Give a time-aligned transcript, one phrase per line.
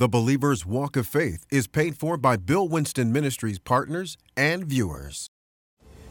[0.00, 5.28] The Believer's Walk of Faith is paid for by Bill Winston Ministries partners and viewers.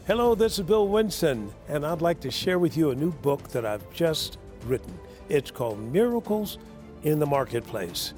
[0.06, 3.48] Hello, this is Bill Winston, and I'd like to share with you a new book
[3.48, 4.92] that I've just written.
[5.30, 6.58] It's called Miracles
[7.04, 8.12] in the Marketplace.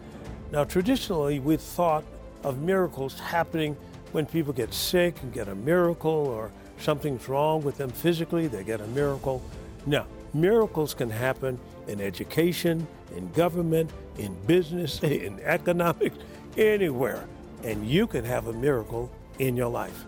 [0.50, 2.02] Now, traditionally, we've thought
[2.42, 3.76] of miracles happening
[4.10, 6.50] when people get sick and get a miracle, or
[6.80, 9.40] something's wrong with them physically, they get a miracle.
[9.86, 16.16] No, miracles can happen in education, in government, in business, in economics,
[16.56, 17.26] anywhere.
[17.64, 20.04] And you can have a miracle in your life.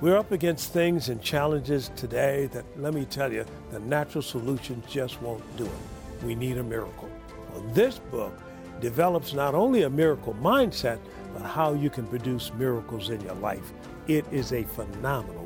[0.00, 4.84] We're up against things and challenges today that, let me tell you, the natural solutions
[4.90, 6.24] just won't do it.
[6.24, 7.08] We need a miracle.
[7.52, 8.36] Well, this book
[8.80, 10.98] develops not only a miracle mindset,
[11.32, 13.72] but how you can produce miracles in your life.
[14.08, 15.41] It is a phenomenal.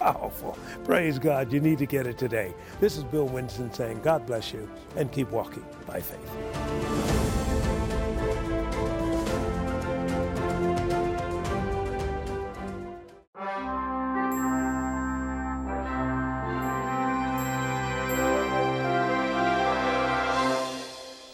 [0.00, 0.56] Powerful.
[0.84, 1.52] Praise God.
[1.52, 2.54] You need to get it today.
[2.80, 7.09] This is Bill Winston saying, God bless you and keep walking by faith.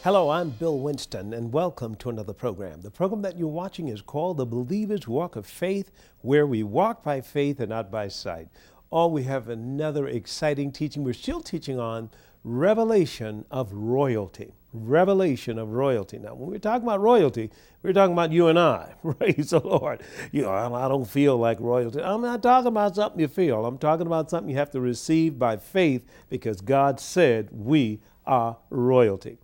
[0.07, 2.81] Hello, I'm Bill Winston, and welcome to another program.
[2.81, 5.91] The program that you're watching is called The Believer's Walk of Faith,
[6.21, 8.47] where we walk by faith and not by sight.
[8.93, 11.03] Oh, we have another exciting teaching.
[11.03, 12.11] We're still teaching on
[12.45, 14.53] revelation of royalty.
[14.73, 16.19] Revelation of royalty.
[16.19, 17.51] Now, when we're talking about royalty,
[17.83, 18.95] we're talking about you and I.
[19.19, 20.05] Praise the Lord.
[20.31, 22.01] You know, I don't feel like royalty.
[22.01, 23.67] I'm not talking about something you feel.
[23.67, 28.59] I'm talking about something you have to receive by faith because God said we are
[28.71, 29.39] royalty.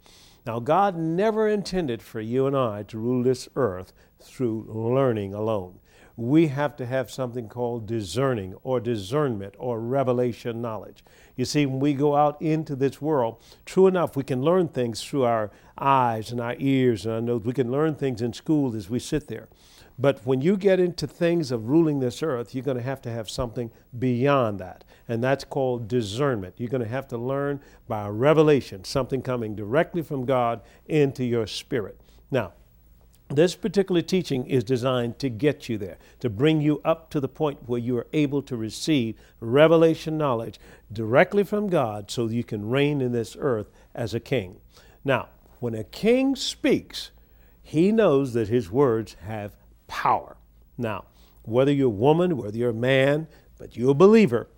[0.45, 5.79] Now, God never intended for you and I to rule this earth through learning alone.
[6.17, 11.05] We have to have something called discerning or discernment or revelation knowledge.
[11.37, 15.03] You see, when we go out into this world, true enough, we can learn things
[15.03, 17.45] through our eyes and our ears and our nose.
[17.45, 19.49] We can learn things in school as we sit there.
[19.99, 23.11] But when you get into things of ruling this earth, you're going to have to
[23.11, 24.85] have something beyond that.
[25.09, 26.55] And that's called discernment.
[26.57, 31.47] You're going to have to learn by revelation, something coming directly from God into your
[31.47, 32.01] spirit.
[32.31, 32.53] Now,
[33.29, 37.29] this particular teaching is designed to get you there, to bring you up to the
[37.29, 40.59] point where you are able to receive revelation knowledge
[40.93, 44.61] directly from God so you can reign in this earth as a king.
[45.05, 45.29] Now,
[45.61, 47.11] when a king speaks,
[47.63, 49.57] he knows that his words have
[49.93, 50.39] power.
[50.79, 51.05] Now,
[51.43, 54.49] whether you're a woman, whether you're a man, but you're a believer,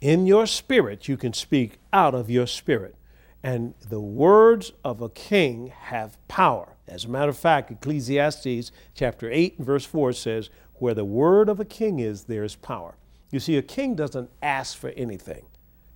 [0.00, 2.94] in your spirit you can speak out of your spirit.
[3.42, 6.76] And the words of a king have power.
[6.86, 11.48] As a matter of fact, Ecclesiastes chapter 8 and verse 4 says, Where the word
[11.48, 12.96] of a king is, there is power.
[13.32, 15.46] You see, a king doesn't ask for anything,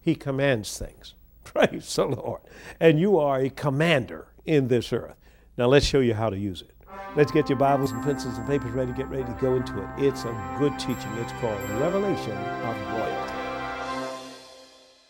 [0.00, 1.14] he commands things.
[1.44, 2.40] Praise the Lord.
[2.80, 5.14] And you are a commander in this earth.
[5.56, 6.72] Now let's show you how to use it.
[7.16, 9.88] Let's get your Bibles and pencils and papers ready, get ready to go into it.
[9.98, 11.10] It's a good teaching.
[11.18, 13.34] It's called Revelation of Royalty.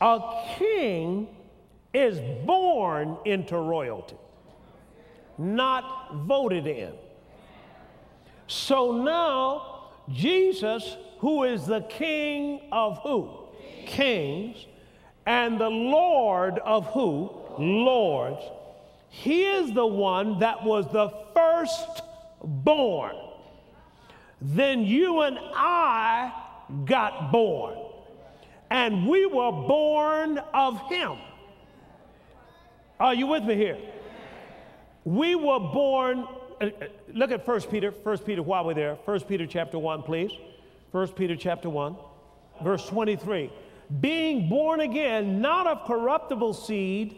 [0.01, 1.29] A king
[1.93, 4.17] is born into royalty,
[5.37, 6.93] not voted in.
[8.47, 13.49] So now, Jesus, who is the king of who?
[13.85, 14.67] Kings,
[15.27, 17.31] and the Lord of who?
[17.59, 18.43] Lords
[19.11, 22.03] he is the one that was the first
[22.43, 23.17] born.
[24.41, 26.33] Then you and I
[26.87, 27.77] got born.
[28.71, 31.19] And we were born of him.
[33.01, 33.79] Are you with me here?
[35.05, 36.27] We were born,
[36.61, 36.71] uh, uh,
[37.13, 38.95] look at 1 Peter, 1 Peter while we're there.
[39.07, 40.31] 1 Peter chapter 1, please.
[40.93, 41.97] 1 Peter chapter 1,
[42.63, 43.51] verse 23.
[44.01, 47.17] Being born again, not of corruptible seed,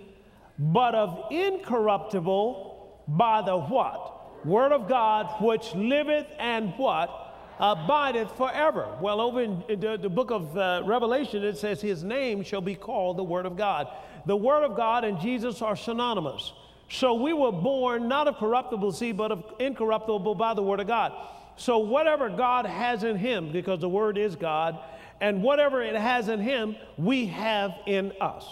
[0.63, 4.47] but of incorruptible by the what?
[4.47, 7.11] Word of God, which liveth and what?
[7.59, 8.97] Abideth forever.
[9.01, 12.77] Well, over in, the, the, book of uh, Revelation, it says, His name shall be
[12.77, 13.89] called the Word of God.
[14.27, 16.53] The Word of God and Jesus are synonymous.
[16.89, 20.87] So we were born not of corruptible seed, but of incorruptible by the Word of
[20.87, 21.13] God.
[21.57, 24.79] So whatever God has in Him, because the Word is God,
[25.21, 28.45] and whatever it has in Him, we have in us.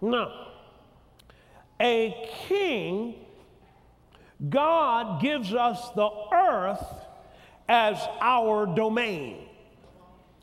[0.00, 0.45] Now,
[1.80, 3.14] a king,
[4.48, 6.84] God gives us the earth
[7.68, 9.48] as our domain.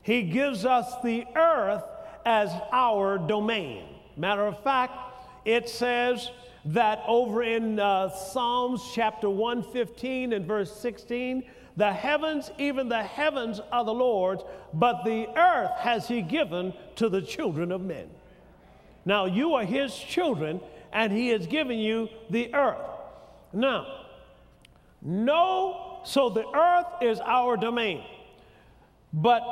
[0.02, 1.84] He gives us the earth
[2.26, 3.86] as our domain.
[4.18, 4.94] Matter of fact,
[5.46, 6.30] it says
[6.66, 11.44] that over in uh, Psalms chapter 115 and verse 16,
[11.76, 14.44] the heavens, even the heavens are the Lord's,
[14.74, 18.10] but the earth has He given to the children of men.
[19.06, 20.62] Now, you are His children,
[20.94, 22.80] and He has given you the earth.
[23.52, 24.06] Now,
[25.02, 28.04] No, so the earth is our domain.
[29.12, 29.44] But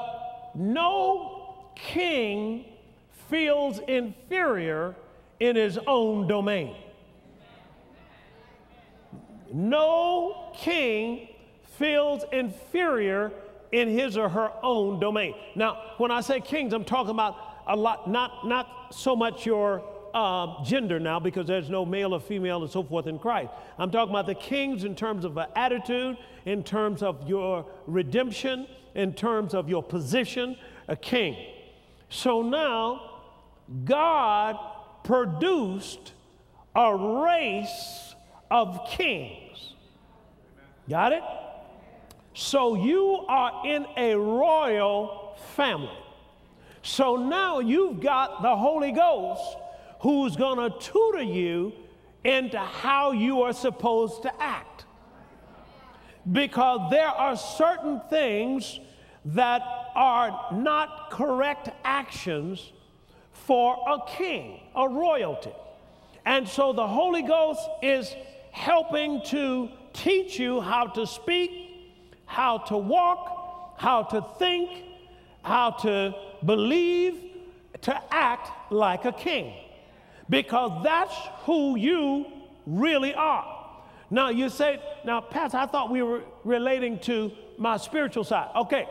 [0.56, 2.66] no king
[3.30, 4.96] feels inferior
[5.40, 6.76] in his own domain.
[9.54, 11.28] No king
[11.78, 13.32] feels inferior
[13.72, 15.34] in his or her own domain.
[15.56, 17.38] Now, when I say kings, I'm talking about
[17.68, 22.20] a lot, not, not so much your uh, gender now, because there's no male or
[22.20, 23.50] female and so forth in Christ.
[23.78, 29.14] I'm talking about the kings in terms of attitude, in terms of your redemption, in
[29.14, 31.36] terms of your position, a king.
[32.10, 33.22] So now,
[33.86, 34.58] God
[35.04, 36.14] produced
[36.76, 38.16] a race
[38.50, 39.74] of kings.
[40.90, 41.24] Got it?
[42.34, 45.98] So you are in a royal family.
[46.82, 49.58] So now you've got the Holy Ghost
[50.02, 51.74] who's going to tutor you
[52.24, 54.86] into how you are supposed to act.
[56.32, 58.80] Because there are certain things
[59.26, 59.62] that
[59.96, 62.72] are not correct actions
[63.32, 65.54] for a king, a royalty.
[66.26, 68.14] And so the Holy Ghost is
[68.52, 71.52] helping to teach you how to speak,
[72.26, 74.70] how to walk, how to think,
[75.44, 76.14] how to
[76.46, 77.32] believe,
[77.82, 79.54] to act like a king.
[80.32, 81.14] Because that's
[81.44, 82.26] who you
[82.66, 83.68] really are.
[84.10, 88.50] Now you say, now, Pastor, I thought we were relating to my spiritual side.
[88.56, 88.88] Okay.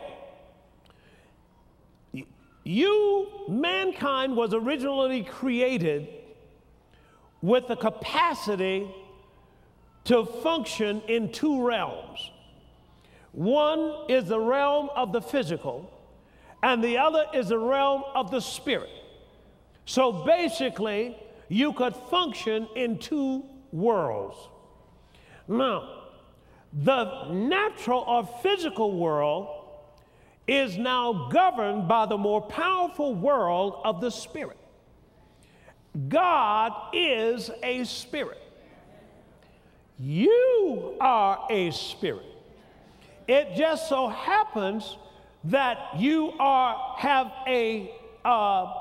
[2.63, 6.09] You, mankind, was originally created
[7.41, 8.87] with the capacity
[10.05, 12.31] to function in two realms.
[13.33, 15.91] One is the realm of the physical,
[16.63, 18.91] and the other is the realm of the spirit.
[19.87, 21.17] So basically,
[21.51, 24.37] you could function in two worlds.
[25.49, 26.05] Now,
[26.73, 29.49] the natural or physical world
[30.47, 34.59] is now governed by the more powerful world of the spirit.
[36.09, 38.41] God is a spirit.
[39.99, 42.27] You are a spirit.
[43.27, 44.97] It just so happens
[45.45, 47.93] that you are have a
[48.25, 48.73] uh,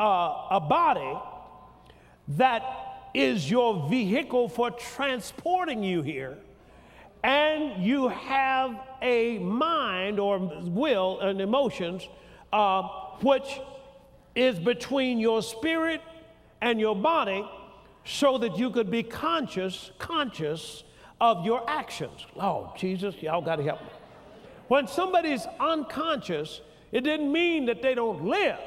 [0.00, 1.16] uh, a body
[2.36, 2.62] that
[3.14, 6.38] is your vehicle for transporting you here,
[7.22, 12.06] and you have a mind or will and emotions
[12.52, 12.82] uh,
[13.22, 13.60] which
[14.34, 16.00] is between your spirit
[16.60, 17.48] and your body
[18.04, 20.84] so that you could be conscious conscious
[21.20, 22.26] of your actions.
[22.36, 23.88] Oh, Jesus, y'all got to help me.
[24.68, 26.60] When somebody's unconscious,
[26.92, 28.58] it didn't mean that they don't live.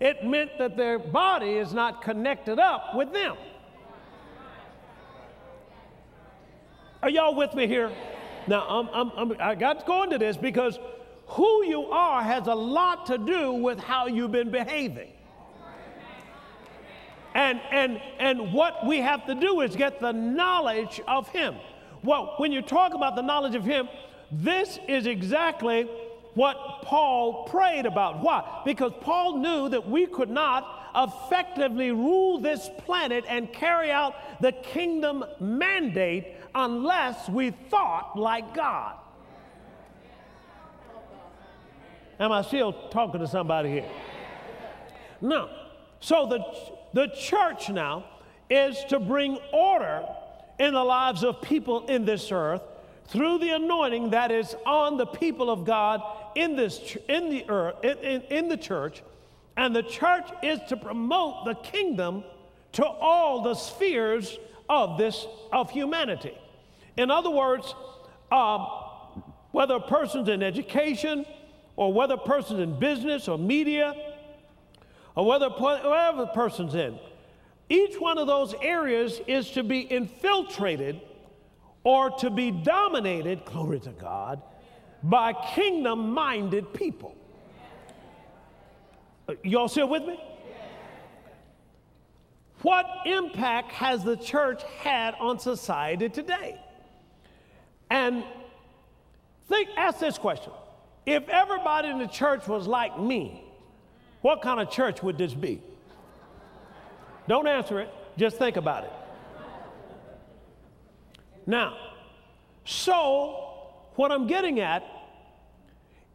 [0.00, 3.36] It meant that their body is not connected up with them.
[7.02, 7.92] Are y'all with me here?
[8.46, 10.78] Now, I'm, I'm, I'm, i got to go into this because
[11.26, 15.10] who you are has a lot to do with how you've been behaving.
[17.34, 21.56] And, and, and what we have to do is get the knowledge of Him.
[22.02, 23.88] Well, when you talk about the knowledge of Him,
[24.30, 25.88] this is exactly
[26.34, 28.20] what Paul prayed about.
[28.20, 28.62] Why?
[28.64, 34.52] Because Paul knew that we could not effectively rule this planet and carry out the
[34.52, 38.96] kingdom mandate unless we thought like God.
[42.20, 43.90] Am I still talking to somebody here?
[45.20, 45.50] No.
[46.00, 46.44] So the,
[46.92, 48.04] the church now
[48.48, 50.06] is to bring order
[50.58, 52.62] in the lives of people in this earth
[53.06, 56.02] through the anointing that is on the people of God
[56.34, 59.02] in this in the earth in, in, in the church
[59.56, 62.24] and the church is to promote the kingdom
[62.72, 64.38] to all the spheres
[64.68, 66.36] of this of humanity.
[66.96, 67.74] In other words
[68.32, 68.66] um,
[69.52, 71.24] whether a person's in education
[71.76, 73.94] or whether a person's in business or media
[75.14, 76.98] or whether whatever person's in
[77.68, 81.00] each one of those areas is to be infiltrated
[81.82, 84.42] or to be dominated, glory to God,
[85.04, 87.14] by kingdom minded people.
[89.28, 90.18] Uh, y'all still with me?
[92.62, 96.58] What impact has the church had on society today?
[97.90, 98.24] And
[99.46, 100.52] think, ask this question.
[101.04, 103.44] If everybody in the church was like me,
[104.22, 105.60] what kind of church would this be?
[107.28, 108.92] Don't answer it, just think about it.
[111.46, 111.76] Now,
[112.64, 113.53] so
[113.96, 114.84] what I'm getting at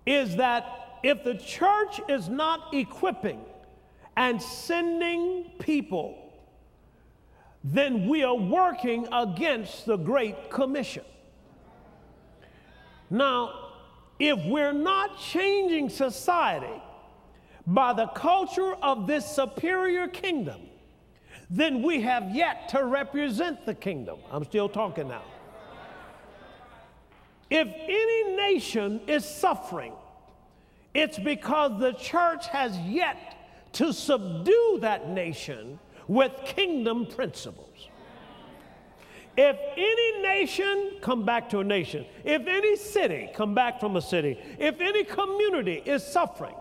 [0.05, 3.41] is that if the church is not equipping
[4.17, 6.17] and sending people,
[7.63, 11.03] then we are working against the Great Commission.
[13.09, 13.71] Now,
[14.19, 16.81] if we're not changing society
[17.65, 20.62] by the culture of this superior kingdom,
[21.50, 24.19] then we have yet to represent the kingdom.
[24.31, 25.24] I'm still talking now.
[27.50, 29.94] If any nation is suffering,
[30.94, 33.36] it's because the church has yet
[33.74, 37.88] to subdue that nation with kingdom principles.
[39.38, 42.06] If any nation, come back to a nation.
[42.25, 44.38] If any city, come back from a city.
[44.60, 46.56] If any community is suffering,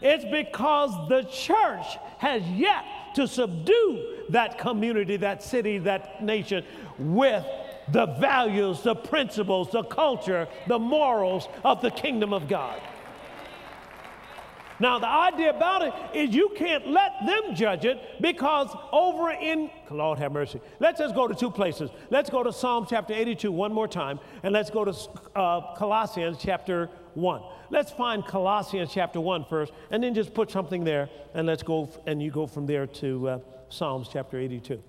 [0.00, 2.84] it's because the church has yet
[3.16, 6.64] to subdue that community, that city, that nation
[6.98, 7.44] with
[7.92, 12.80] the values, the principles, the culture, the morals of the kingdom of God.
[14.80, 19.70] Now, the idea about it is you can't let them judge it because over in,
[19.90, 20.58] Lord have mercy.
[20.80, 21.90] Let's just go to two places.
[22.08, 24.94] Let's go to Psalm chapter 82 one more time, and let's go to
[25.36, 27.42] uh, Colossians chapter 1.
[27.68, 31.90] Let's find Colossians chapter 1 first, and then just put something there, and let's go,
[32.06, 34.82] and you go from there to uh, Psalms chapter 82.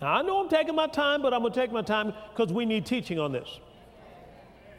[0.00, 2.52] Now, I know I'm taking my time, but I'm going to take my time because
[2.52, 3.48] we need teaching on this.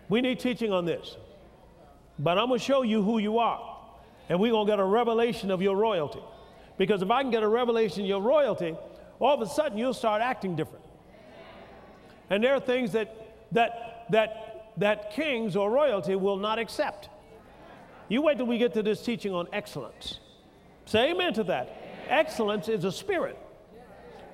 [0.08, 1.18] We need teaching on this.
[2.18, 3.78] But I'm going to show you who you are.
[4.30, 6.22] And we're going to get a revelation of your royalty.
[6.78, 8.76] Because if I can get a revelation of your royalty,
[9.20, 10.86] all of a sudden you'll start acting different.
[12.30, 17.10] And there are things that, that, that, that kings or royalty will not accept.
[18.08, 20.20] You wait till we get to this teaching on excellence.
[20.86, 21.76] Say amen to that.
[22.08, 23.38] Excellence is a spirit,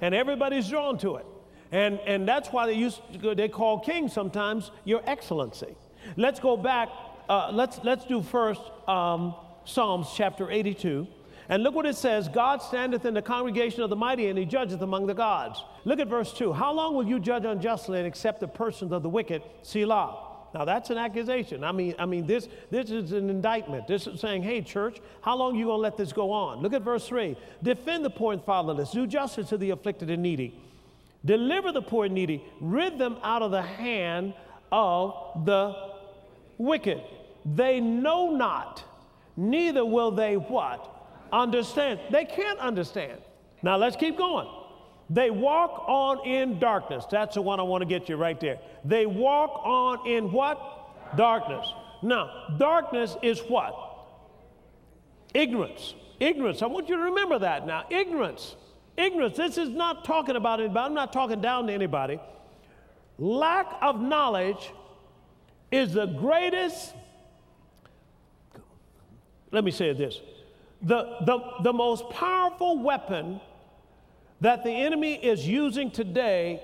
[0.01, 1.25] and everybody's drawn to it.
[1.71, 5.75] And, and that's why they, used to, they call kings sometimes your excellency.
[6.15, 6.89] Let's go back
[7.29, 9.35] uh, let's, let's do first um,
[9.65, 11.07] Psalms chapter 82.
[11.47, 14.45] And look what it says God standeth in the congregation of the mighty, and he
[14.45, 15.63] judgeth among the gods.
[15.85, 16.53] Look at verse 2.
[16.53, 19.43] How long will you judge unjustly and accept the persons of the wicked?
[19.61, 20.24] Selah.
[20.55, 21.65] Now that's an accusation.
[21.65, 23.87] I mean, I mean, this, this is an indictment.
[23.87, 26.61] This is saying, hey, church, how long are you going to let this go on?
[26.61, 27.35] Look at verse 3.
[27.61, 30.57] Defend the poor and fatherless, do justice to the afflicted and needy.
[31.25, 34.33] Deliver the poor and needy, rid them out of the hand
[34.71, 35.75] of the
[36.57, 37.01] wicked.
[37.43, 38.81] They know not,
[39.35, 40.89] neither will they what?
[41.33, 41.99] Understand.
[42.11, 43.19] They can't understand.
[43.61, 44.47] Now let's keep going.
[45.09, 47.05] They walk on in darkness.
[47.09, 48.59] That's the one I want to get you right there.
[48.83, 51.15] They walk on in what?
[51.15, 51.67] Darkness.
[52.01, 53.75] Now, darkness is what?
[55.33, 55.93] Ignorance.
[56.19, 56.61] Ignorance.
[56.61, 57.85] I want you to remember that now.
[57.89, 58.55] Ignorance.
[58.97, 59.37] Ignorance.
[59.37, 60.85] This is not talking about anybody.
[60.85, 62.19] I'm not talking down to anybody.
[63.17, 64.71] Lack of knowledge
[65.71, 66.93] is the greatest
[69.55, 70.19] let me say this
[70.81, 73.39] the, the, the most powerful weapon
[74.41, 76.61] that the enemy is using today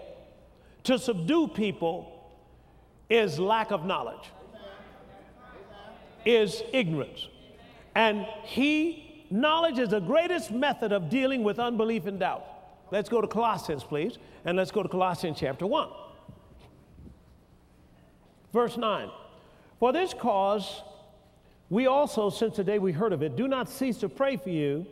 [0.83, 2.17] to subdue people
[3.09, 4.29] is lack of knowledge,
[6.25, 7.27] is ignorance.
[7.95, 12.45] And he, knowledge is the greatest method of dealing with unbelief and doubt.
[12.91, 15.89] Let's go to Colossians, please, and let's go to Colossians chapter 1.
[18.53, 19.09] Verse 9.
[19.79, 20.83] For this cause
[21.69, 24.49] we also, since the day we heard of it, do not cease to pray for
[24.49, 24.85] you,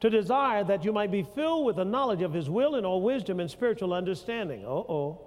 [0.00, 3.00] to desire that you might be filled with the knowledge of his will and all
[3.00, 4.64] wisdom and spiritual understanding.
[4.64, 5.20] Uh oh.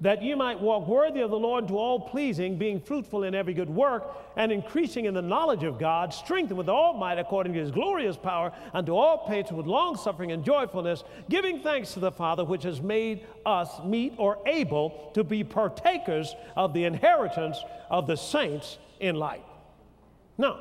[0.00, 3.54] That you might walk worthy of the Lord to all pleasing, being fruitful in every
[3.54, 7.60] good work, and increasing in the knowledge of God, strengthened with all might according to
[7.60, 12.10] his glorious power, unto all patience with long suffering and joyfulness, giving thanks to the
[12.10, 17.58] Father which has made us meet or able to be partakers of the inheritance
[17.88, 19.44] of the saints in light.
[20.36, 20.58] Now,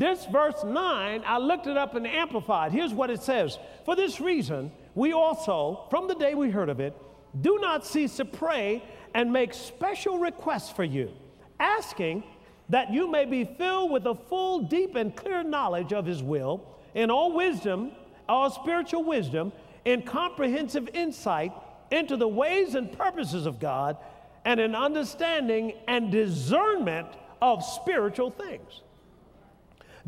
[0.00, 2.72] this verse 9, I looked it up the Amplified.
[2.72, 6.80] Here's what it says For this reason, we also, from the day we heard of
[6.80, 6.96] it,
[7.38, 8.82] do not cease to pray
[9.14, 11.10] and make special requests for you,
[11.58, 12.24] asking
[12.70, 16.66] that you may be filled with a full, deep, and clear knowledge of His will,
[16.94, 17.92] in all wisdom,
[18.26, 19.52] all spiritual wisdom,
[19.84, 21.52] in comprehensive insight
[21.90, 23.98] into the ways and purposes of God,
[24.46, 27.08] and in understanding and discernment
[27.42, 28.80] of spiritual things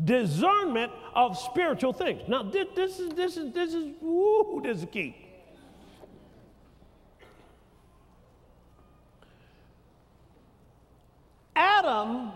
[0.03, 2.21] discernment of spiritual things.
[2.27, 5.15] Now, this, this is this is this is woo, this is key.
[11.55, 12.31] Adam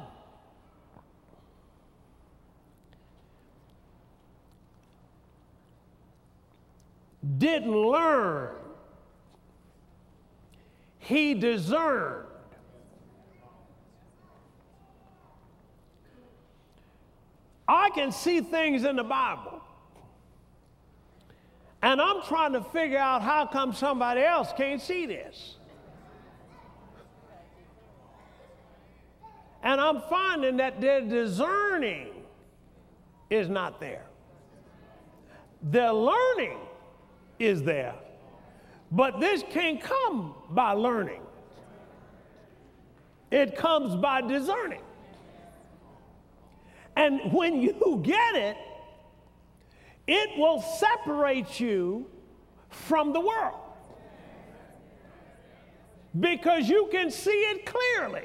[7.38, 8.56] didn't learn.
[11.00, 12.27] He discerned.
[17.68, 19.62] I can see things in the Bible.
[21.82, 25.56] And I'm trying to figure out how come somebody else can't see this.
[29.64, 32.08] And I'm finding that their discerning
[33.30, 34.06] is not there.
[35.62, 36.58] Their learning
[37.40, 37.96] is there.
[38.92, 41.22] But this can't come by learning,
[43.30, 44.82] it comes by discerning.
[46.98, 48.58] And when you get it,
[50.08, 52.08] it will separate you
[52.70, 53.60] from the world
[56.20, 58.24] because you can see it clearly.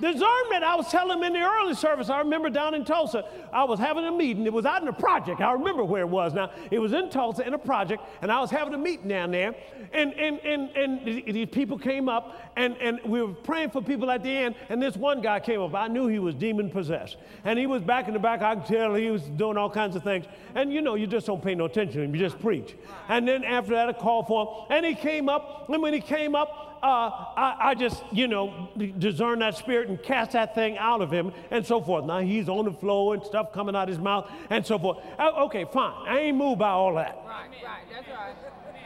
[0.00, 3.64] Discernment, I was telling them in the early service, I remember down in Tulsa, I
[3.64, 4.46] was having a meeting.
[4.46, 5.42] It was out in a project.
[5.42, 6.50] I remember where it was now.
[6.70, 9.54] It was in Tulsa in a project, and I was having a meeting down there.
[9.92, 14.10] And, and, and, and these people came up, and, and we were praying for people
[14.10, 14.54] at the end.
[14.70, 15.74] And this one guy came up.
[15.74, 17.18] I knew he was demon possessed.
[17.44, 18.40] And he was back in the back.
[18.40, 20.24] I could tell he was doing all kinds of things.
[20.54, 22.74] And you know, you just don't pay no attention to him, you just preach.
[23.08, 24.66] And then after that, I called for him.
[24.70, 28.68] And he came up, and when he came up, I, I, just, you know,
[28.98, 32.04] discern that spirit and cast that thing out of him and so forth.
[32.04, 34.98] Now he's on the floor and stuff coming out of his mouth and so forth.
[35.18, 36.06] Uh, okay, fine.
[36.08, 37.16] I ain't moved by all that.
[37.26, 37.82] Right, right.
[37.92, 38.34] That's right.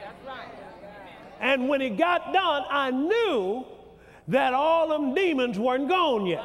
[0.00, 0.48] That's right.
[1.40, 3.66] And when it got done, I knew
[4.28, 6.42] that all them demons weren't gone yet.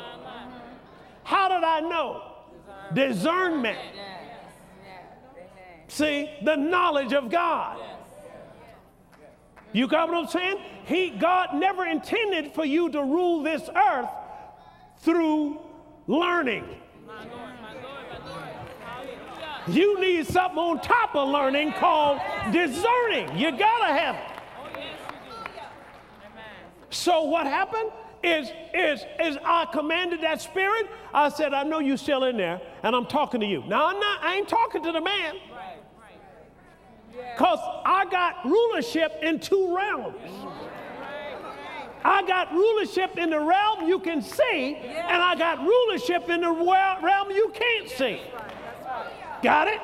[1.23, 2.23] How did I know?
[2.93, 3.77] Discernment.
[5.87, 7.79] See, the knowledge of God.
[9.71, 10.57] You got what I'm saying?
[10.85, 14.09] He, God never intended for you to rule this earth
[14.97, 15.59] through
[16.07, 16.65] learning.
[19.67, 22.19] You need something on top of learning called
[22.51, 23.37] discerning.
[23.37, 24.39] You gotta have it.
[26.89, 27.91] So what happened
[28.23, 30.87] is, is, is I commanded that spirit.
[31.13, 33.63] I said, I know you're still in there, and I'm talking to you.
[33.67, 35.35] Now I'm not, I ain't talking to the man.
[37.11, 40.15] Because I got rulership in two realms.
[42.03, 46.51] I got rulership in the realm you can see, and I got rulership in the
[46.51, 48.21] realm you can't see.
[49.41, 49.79] Got it?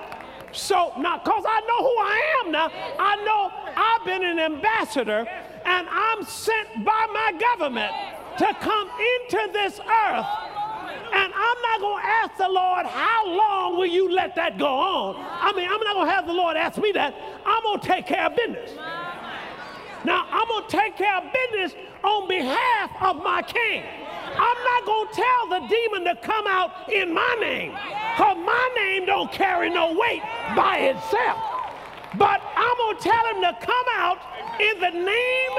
[0.52, 5.28] So now, because I know who I am now, I know I've been an ambassador
[5.66, 7.92] and I'm sent by my government
[8.38, 10.26] to come into this earth
[11.16, 14.68] and I'm not going to ask the Lord, how long will you let that go
[14.68, 15.16] on?
[15.16, 17.16] I mean, I'm not going to have the Lord ask me that.
[17.46, 18.72] I'm going to take care of business.
[20.04, 21.74] Now, I'm going to take care of business
[22.04, 23.84] on behalf of my king.
[24.36, 28.70] I'm not going to tell the demon to come out in my name because my
[28.76, 30.22] name don't carry no weight
[30.54, 31.40] by itself.
[32.18, 34.20] But I'm going to tell him to come out
[34.60, 35.56] in the name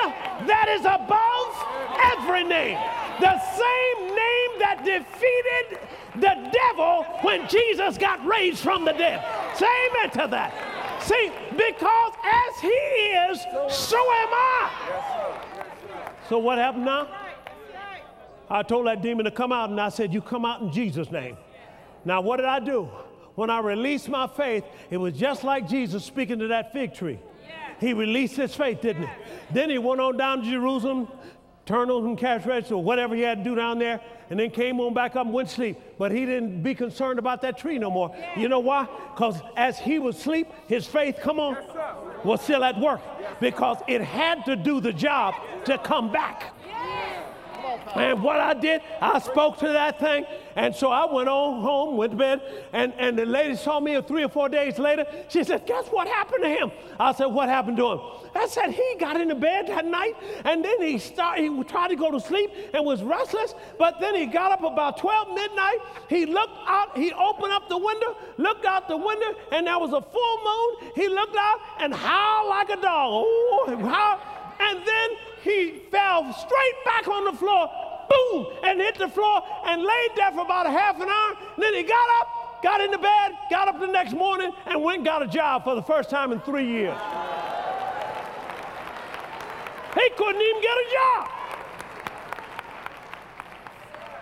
[0.47, 1.76] that is above
[2.13, 2.79] every name.
[3.21, 5.81] The same name that defeated
[6.15, 9.25] the devil when Jesus got raised from the dead.
[9.57, 11.03] Say amen to that.
[11.03, 13.41] See, because as he is,
[13.75, 14.71] so am I.
[16.29, 17.09] So what happened now?
[18.49, 21.11] I told that demon to come out, and I said, You come out in Jesus'
[21.11, 21.37] name.
[22.05, 22.89] Now, what did I do?
[23.35, 27.19] When I released my faith, it was just like Jesus speaking to that fig tree.
[27.79, 29.09] He released his faith, didn't he?
[29.51, 31.09] Then he went on down to Jerusalem,
[31.67, 34.01] turned on some cash register or whatever he had to do down there,
[34.31, 35.79] and then came on back up and went to sleep.
[35.99, 38.17] But he didn't be concerned about that tree no more.
[38.37, 38.89] You know why?
[39.15, 41.57] Because as he was asleep, his faith, come on,
[42.25, 43.01] was still at work
[43.41, 46.56] because it had to do the job to come back.
[47.95, 50.27] And what I did, I spoke to that thing.
[50.55, 52.41] And so I went on home, went to bed,
[52.73, 55.07] and, and the lady saw me three or four days later.
[55.29, 56.71] She said, Guess what happened to him?
[56.99, 58.01] I said, What happened to him?
[58.35, 61.97] I said, He got into bed that night, and then he started, he tried to
[61.97, 65.79] go to sleep and was restless, but then he got up about 12 midnight.
[66.09, 69.93] He looked out, he opened up the window, looked out the window, and there was
[69.93, 70.93] a full moon.
[70.95, 73.25] He looked out and howled like a dog.
[73.27, 74.21] Oh, how,
[74.61, 75.11] and then
[75.47, 77.71] he fell straight back on the floor,
[78.11, 81.37] boom, and hit the floor and laid there for about a half an hour.
[81.57, 85.07] Then he got up, got into bed, got up the next morning, and went and
[85.07, 86.99] got a job for the first time in three years.
[89.95, 91.31] He couldn't even get a job.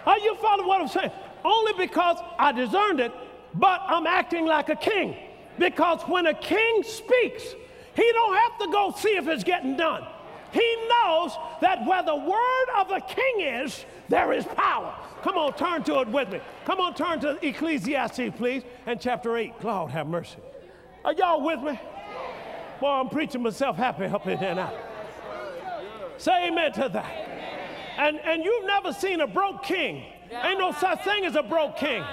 [0.07, 1.11] Are you following what I'm saying?
[1.43, 3.13] Only because I discerned it,
[3.55, 5.17] but I'm acting like a king.
[5.59, 7.55] Because when a king speaks,
[7.97, 10.07] he don't have to go see if it's getting done.
[10.55, 14.95] He knows that where the word of the king is, there is power.
[15.23, 16.41] Come on, turn to it with me.
[16.65, 19.53] Come on, turn to Ecclesiastes, please, and chapter 8.
[19.65, 20.37] Lord have mercy.
[21.05, 21.79] Are y'all with me?
[22.81, 24.73] Boy, I'm preaching myself happy up in there now.
[26.19, 27.29] Say amen to that.
[27.99, 30.05] And, and you've never seen a broke king.
[30.31, 32.05] Ain't no such thing as a broke king.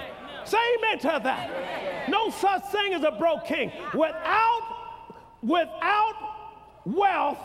[0.44, 2.08] Say amen to that.
[2.08, 3.70] No such thing as a broke king.
[3.94, 6.14] Without, without
[6.84, 7.38] wealth,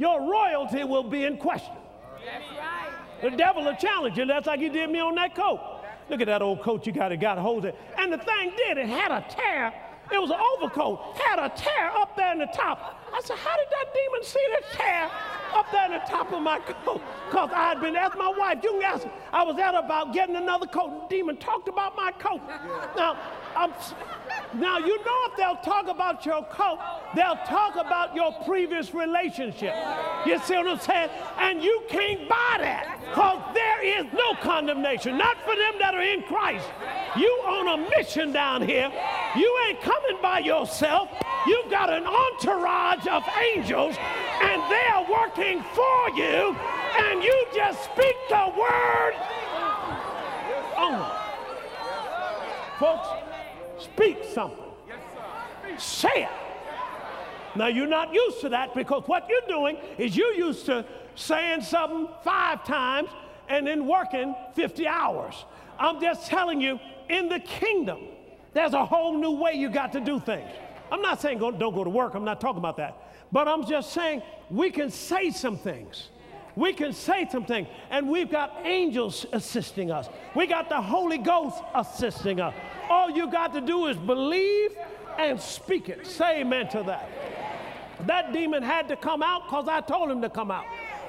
[0.00, 1.74] your royalty will be in question.
[2.24, 2.90] That's right.
[3.20, 4.24] The devil will challenge you.
[4.24, 5.60] That's like he did me on that coat.
[6.08, 7.12] Look at that old coat you got.
[7.12, 7.76] It got of it.
[7.98, 9.74] And the thing did, it had a tear.
[10.12, 13.00] It was an overcoat, had a tear up there in the top.
[13.12, 15.10] I said, How did that demon see the tear
[15.54, 17.00] up there in the top of my coat?
[17.28, 20.36] Because I had been asked my wife, you can ask, I was at about getting
[20.36, 21.08] another coat.
[21.10, 22.40] Demon talked about my coat.
[22.96, 23.16] Now,
[23.56, 23.72] I'm,
[24.54, 26.78] now, you know if they'll talk about your coat,
[27.14, 29.74] they'll talk about your previous relationship.
[30.26, 31.10] You see what I'm saying?
[31.38, 36.02] And you can't buy that because there is no condemnation, not for them that are
[36.02, 36.66] in Christ.
[37.16, 38.90] You on a mission down here.
[39.36, 41.08] You ain't coming by yourself.
[41.46, 43.96] You've got an entourage of angels,
[44.42, 46.56] and they are working for you,
[46.98, 49.14] and you just speak the word.
[50.82, 51.16] Oh,
[52.78, 53.08] folks,
[53.80, 54.58] Speak something.
[55.78, 56.28] Say it.
[57.56, 61.62] Now, you're not used to that because what you're doing is you're used to saying
[61.62, 63.08] something five times
[63.48, 65.44] and then working 50 hours.
[65.78, 68.00] I'm just telling you, in the kingdom,
[68.52, 70.50] there's a whole new way you got to do things.
[70.90, 72.96] I'm not saying go, don't go to work, I'm not talking about that.
[73.32, 76.08] But I'm just saying we can say some things.
[76.56, 80.08] We can say something, and we've got angels assisting us.
[80.34, 82.54] We got the Holy Ghost assisting us.
[82.88, 84.76] All you got to do is believe
[85.16, 86.06] and speak it.
[86.06, 87.08] Say amen to that.
[88.06, 90.64] That demon had to come out because I told him to come out.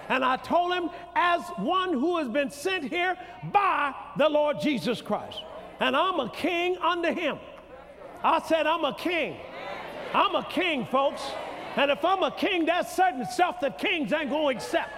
[0.09, 3.17] And I told him, as one who has been sent here
[3.51, 5.41] by the Lord Jesus Christ.
[5.81, 7.39] And I'm a king under him.
[8.23, 9.35] I said, I'm a king.
[10.13, 11.23] I'm a king, folks.
[11.75, 14.91] And if I'm a king, that's certain stuff that kings ain't to accept.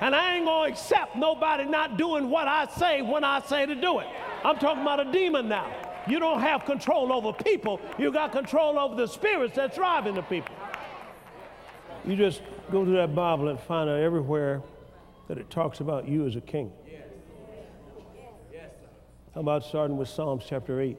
[0.00, 3.74] And I ain't to accept nobody not doing what I say when I say to
[3.74, 4.06] do it.
[4.44, 5.68] I'm talking about a demon now.
[6.06, 10.22] You don't have control over people, you got control over the spirits that's driving the
[10.22, 10.54] people.
[12.06, 14.62] You just go to that Bible and find out everywhere
[15.26, 16.70] that it talks about you as a king.
[19.34, 20.96] How about starting with Psalms chapter 8?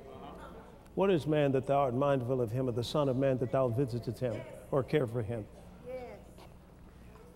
[0.96, 3.54] What is man that thou art mindful of him, or the Son of Man that
[3.54, 4.36] thou visitest him,
[4.72, 5.46] or care for him?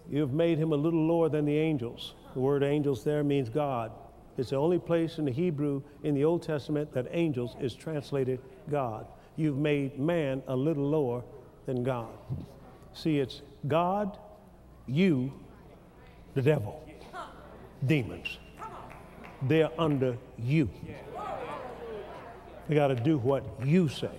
[0.10, 2.16] You have made him a little lower than the angels.
[2.34, 3.94] The word angels there means God.
[4.38, 8.42] It's the only place in the Hebrew in the Old Testament that angels is translated
[8.70, 9.06] God.
[9.38, 11.24] You've made man a little lower
[11.66, 12.10] than God.
[12.94, 14.18] See, it's God,
[14.86, 15.32] you,
[16.34, 16.84] the devil,
[17.86, 18.38] demons.
[19.44, 20.70] They're under you.
[22.68, 24.12] They got to do what you say.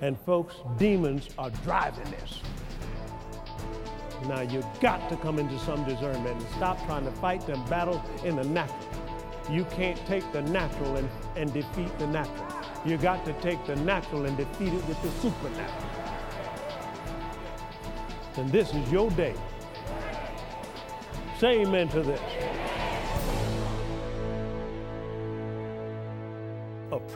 [0.00, 2.40] And folks, demons are driving this.
[4.26, 8.00] Now you've got to come into some discernment and stop trying to fight them battles
[8.24, 8.78] in the natural.
[9.50, 12.46] You can't take the natural and, and defeat the natural.
[12.84, 15.90] You got to take the natural and defeat it with the supernatural.
[18.36, 19.34] And this is your day.
[21.38, 22.20] Say amen to this.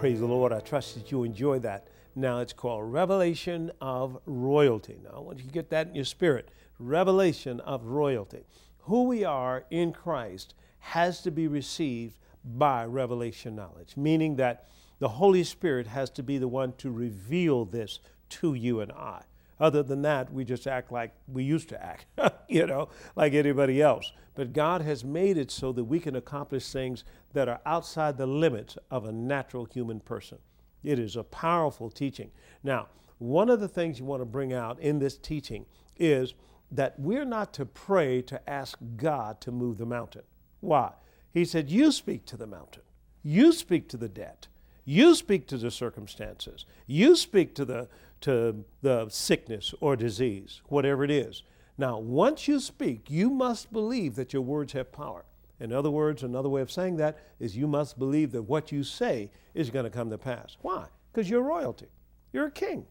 [0.01, 0.51] Praise the Lord.
[0.51, 1.87] I trust that you enjoy that.
[2.17, 4.97] Now it's called Revelation of Royalty.
[5.05, 6.49] Now I want you to get that in your spirit.
[6.79, 8.47] Revelation of Royalty.
[8.85, 14.69] Who we are in Christ has to be received by revelation knowledge, meaning that
[15.01, 17.99] the Holy Spirit has to be the one to reveal this
[18.31, 19.21] to you and I.
[19.61, 22.07] Other than that, we just act like we used to act,
[22.49, 24.12] you know, like anybody else.
[24.35, 28.27] But God has made it so that we can accomplish things that are outside the
[28.27, 30.38] limits of a natural human person.
[30.83, 32.31] It is a powerful teaching.
[32.62, 35.66] Now, one of the things you want to bring out in this teaching
[35.99, 36.33] is
[36.70, 40.23] that we're not to pray to ask God to move the mountain.
[40.61, 40.92] Why?
[41.33, 42.83] He said, You speak to the mountain,
[43.23, 44.46] you speak to the debt,
[44.85, 47.88] you speak to the circumstances, you speak to the,
[48.23, 51.43] to the sickness or disease, whatever it is.
[51.79, 55.25] Now, once you speak, you must believe that your words have power.
[55.59, 58.83] In other words, another way of saying that is you must believe that what you
[58.83, 60.57] say is going to come to pass.
[60.63, 60.87] Why?
[61.13, 61.89] Because you're royalty,
[62.33, 62.87] you're a king.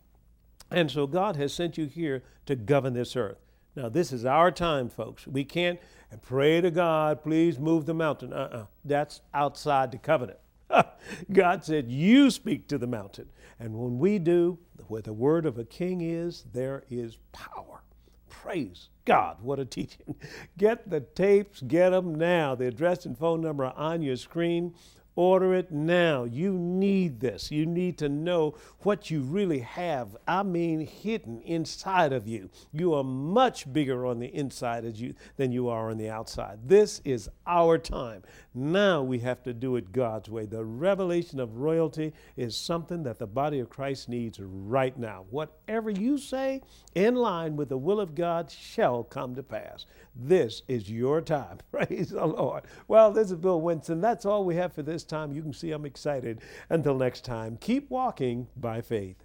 [0.72, 3.39] And so God has sent you here to govern this earth.
[3.76, 5.26] Now, this is our time, folks.
[5.26, 5.80] We can't
[6.22, 8.34] pray to God, please move the mountain.
[8.34, 8.58] Uh uh-uh.
[8.58, 10.39] uh That's outside the covenant.
[11.32, 13.29] God said, You speak to the mountain.
[13.60, 17.84] And when we do, where the word of a king is, there is power.
[18.29, 19.38] Praise God.
[19.41, 20.15] What a teaching.
[20.58, 22.55] Get the tapes, get them now.
[22.55, 24.73] The address and phone number are on your screen.
[25.15, 26.23] Order it now.
[26.23, 27.51] You need this.
[27.51, 30.15] You need to know what you really have.
[30.25, 32.49] I mean, hidden inside of you.
[32.71, 36.60] You are much bigger on the inside you, than you are on the outside.
[36.63, 38.23] This is our time.
[38.60, 40.45] Now we have to do it God's way.
[40.45, 45.26] The revelation of royalty is something that the body of Christ needs right now.
[45.30, 46.62] Whatever you say
[46.93, 49.86] in line with the will of God shall come to pass.
[50.13, 51.60] This is your time.
[51.72, 52.63] Praise the Lord.
[52.89, 54.02] Well, this is Bill Winston.
[54.02, 55.32] That's all we have for this time.
[55.32, 56.41] You can see I'm excited.
[56.69, 59.24] Until next time, keep walking by faith.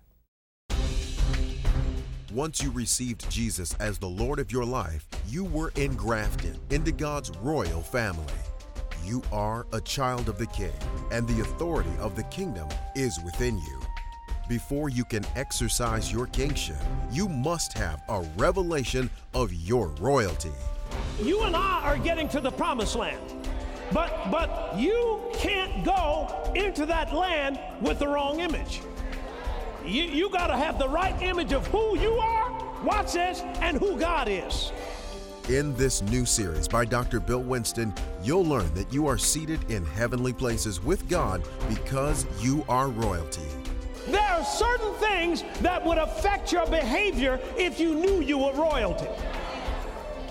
[2.33, 7.31] Once you received Jesus as the Lord of your life, you were engrafted into God's
[7.39, 8.33] royal family.
[9.05, 10.73] You are a child of the King,
[11.11, 13.81] and the authority of the kingdom is within you.
[14.49, 16.79] Before you can exercise your kingship,
[17.11, 20.53] you must have a revelation of your royalty.
[21.23, 23.21] You and I are getting to the promised land.
[23.93, 28.81] But but you can't go into that land with the wrong image.
[29.85, 33.77] You, you got to have the right image of who you are, watch this, and
[33.77, 34.73] who God is.
[35.51, 37.21] In this new series by Dr.
[37.21, 42.65] Bill Winston, you'll learn that you are seated in heavenly places with God because you
[42.67, 43.43] are royalty.
[44.07, 49.07] There are certain things that would affect your behavior if you knew you were royalty.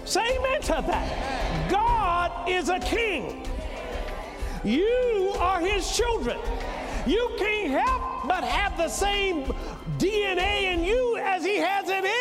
[0.03, 1.69] Say amen to that.
[1.69, 3.47] God is a king.
[4.63, 6.39] You are his children.
[7.05, 9.43] You can't help but have the same
[9.99, 12.12] DNA in you as he has in him.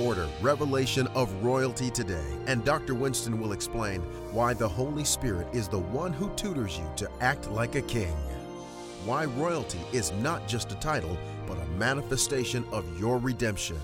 [0.00, 2.94] Order Revelation of Royalty today, and Dr.
[2.94, 4.00] Winston will explain
[4.32, 8.16] why the Holy Spirit is the one who tutors you to act like a king.
[9.04, 13.76] Why royalty is not just a title, but a manifestation of your redemption.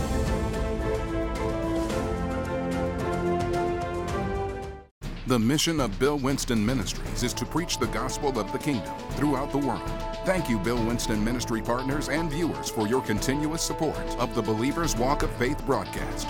[5.26, 9.52] The mission of Bill Winston Ministries is to preach the gospel of the kingdom throughout
[9.52, 9.88] the world.
[10.24, 14.96] Thank you, Bill Winston Ministry partners and viewers, for your continuous support of the Believer's
[14.96, 16.26] Walk of Faith broadcast.